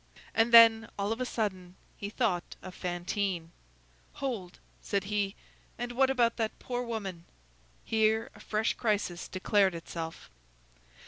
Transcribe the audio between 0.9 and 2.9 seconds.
all of a sudden, he thought of